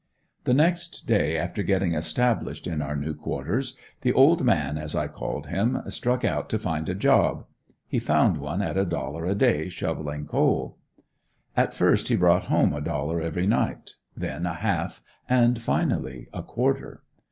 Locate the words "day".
1.05-1.37, 9.35-9.69